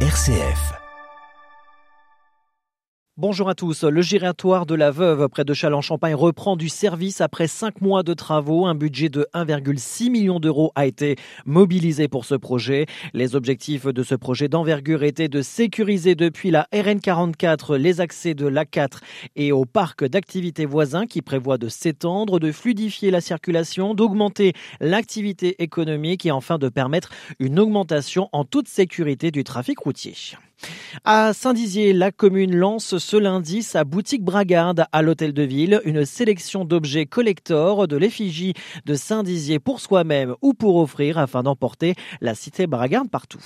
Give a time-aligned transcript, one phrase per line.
[0.00, 0.85] RCF.
[3.18, 3.84] Bonjour à tous.
[3.84, 8.12] Le giratoire de la Veuve près de Châlons-Champagne reprend du service après cinq mois de
[8.12, 8.66] travaux.
[8.66, 11.16] Un budget de 1,6 million d'euros a été
[11.46, 12.84] mobilisé pour ce projet.
[13.14, 18.46] Les objectifs de ce projet d'envergure étaient de sécuriser depuis la RN44 les accès de
[18.46, 18.98] l'A4
[19.34, 25.62] et au parc d'activités voisins qui prévoit de s'étendre, de fluidifier la circulation, d'augmenter l'activité
[25.62, 27.08] économique et enfin de permettre
[27.38, 30.12] une augmentation en toute sécurité du trafic routier.
[31.04, 36.04] À Saint-Dizier, la commune lance ce lundi sa boutique Bragarde à l'hôtel de ville, une
[36.04, 38.54] sélection d'objets collector de l'effigie
[38.86, 43.44] de Saint-Dizier pour soi-même ou pour offrir afin d'emporter la cité Bragarde partout.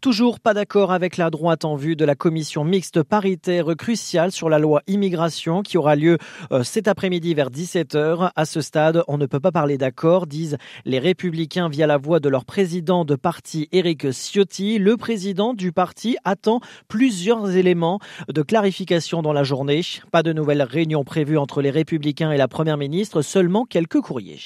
[0.00, 4.48] Toujours pas d'accord avec la droite en vue de la commission mixte paritaire cruciale sur
[4.48, 6.18] la loi immigration qui aura lieu
[6.52, 8.30] euh, cet après-midi vers 17h.
[8.34, 12.20] À ce stade, on ne peut pas parler d'accord, disent les républicains via la voix
[12.20, 14.78] de leur président de parti Éric Ciotti.
[14.78, 19.82] Le président du parti a attend plusieurs éléments de clarification dans la journée.
[20.10, 24.40] Pas de nouvelles réunions prévues entre les républicains et la première ministre, seulement quelques courriers.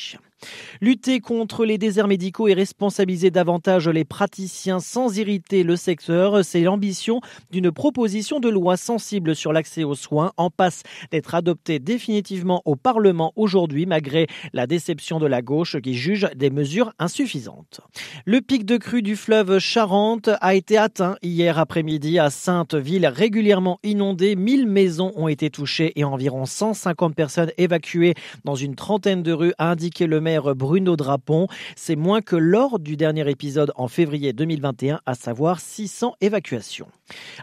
[0.81, 6.61] Lutter contre les déserts médicaux et responsabiliser davantage les praticiens sans irriter le secteur, c'est
[6.61, 7.21] l'ambition
[7.51, 12.77] d'une proposition de loi sensible sur l'accès aux soins en passe d'être adoptée définitivement au
[12.77, 17.81] Parlement aujourd'hui malgré la déception de la gauche qui juge des mesures insuffisantes.
[18.25, 23.79] Le pic de crue du fleuve Charente a été atteint hier après-midi à Sainte-Ville, régulièrement
[23.83, 24.37] inondée.
[24.37, 28.15] 1000 maisons ont été touchées et environ 150 personnes évacuées
[28.45, 31.47] dans une trentaine de rues, a indiqué le Bruno Drapon.
[31.77, 36.89] C'est moins que lors du dernier épisode en février 2021, à savoir 600 évacuations.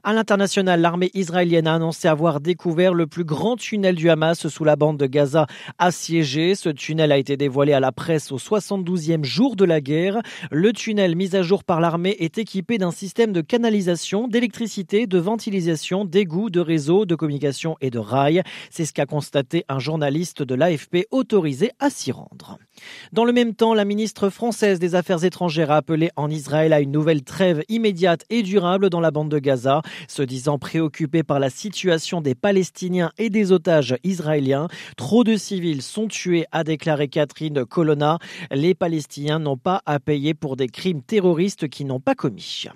[0.04, 4.64] À l'international, l'armée israélienne a annoncé avoir découvert le plus grand tunnel du Hamas sous
[4.64, 5.46] la bande de Gaza
[5.78, 6.56] assiégée.
[6.56, 10.22] Ce tunnel a été dévoilé à la presse au 72e jour de la guerre.
[10.50, 15.20] Le tunnel mis à jour par l'armée est équipé d'un système de canalisation, d'électricité, de
[15.20, 18.42] ventilation, d'égouts, de réseaux, de communication et de rails.
[18.70, 22.58] C'est ce qu'a constaté un journaliste de l'AFP autorisé à s'y rendre.
[23.12, 26.82] Dans le même temps, la ministre française des Affaires étrangères a appelé en Israël à
[26.82, 31.40] une nouvelle trêve immédiate et durable dans la bande de Gaza, se disant préoccupée par
[31.40, 34.68] la situation des Palestiniens et des otages israéliens.
[34.98, 38.20] Trop de civils sont tués, a déclaré Catherine Colonna.
[38.52, 42.68] Les Palestiniens n'ont pas à payer pour des crimes terroristes qu'ils n'ont pas commis.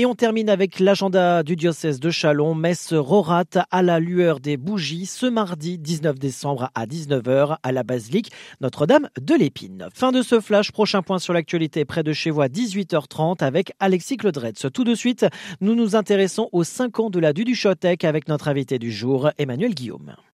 [0.00, 3.42] Et on termine avec l'agenda du diocèse de Chalon, messe Rorat
[3.72, 9.08] à la lueur des bougies ce mardi 19 décembre à 19h à la basilique Notre-Dame
[9.20, 9.88] de l'Épine.
[9.92, 13.72] Fin de ce flash, prochain point sur l'actualité près de chez vous à 18h30 avec
[13.80, 14.66] Alexis Claudretz.
[14.72, 15.26] Tout de suite,
[15.60, 19.74] nous nous intéressons aux 5 ans de la Duduchotec avec notre invité du jour, Emmanuel
[19.74, 20.14] Guillaume.